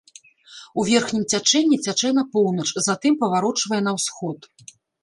[0.79, 4.53] У верхнім цячэнні цячэ на поўнач, затым паварочвае на ўсход.